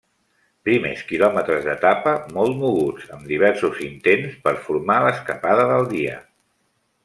[0.67, 6.21] Primers quilòmetres d'etapa molt moguts, amb diversos intents per formar l'escapada del dia.